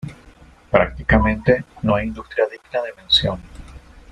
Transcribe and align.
Prácticamente 0.71 1.63
no 1.83 1.93
hay 1.93 2.07
industria 2.07 2.47
digna 2.47 2.81
de 2.81 2.91
mención. 2.99 3.39